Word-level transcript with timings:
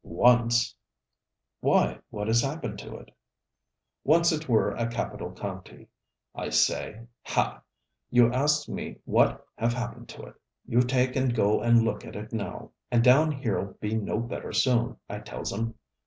'Once!' 0.03 0.73
'Why, 1.59 1.99
what 2.09 2.25
has 2.25 2.41
happened 2.41 2.79
to 2.79 2.95
it?' 2.97 3.15
'Once 4.03 4.31
it 4.31 4.49
were 4.49 4.71
a 4.73 4.87
capital 4.89 5.31
county, 5.31 5.89
I 6.33 6.49
say. 6.49 7.01
Hah! 7.21 7.61
you 8.09 8.33
asks 8.33 8.67
me 8.67 8.97
what 9.05 9.45
have 9.59 9.73
happened 9.73 10.09
to 10.09 10.23
it. 10.23 10.33
You 10.65 10.81
take 10.81 11.15
and 11.15 11.35
go 11.35 11.61
and 11.61 11.83
look 11.83 12.03
at 12.03 12.15
it 12.15 12.33
now. 12.33 12.71
And 12.89 13.03
down 13.03 13.31
heer'll 13.31 13.75
be 13.79 13.93
no 13.93 14.17
better 14.19 14.51
soon, 14.53 14.97
I 15.07 15.19
tells 15.19 15.53
'em. 15.53 15.75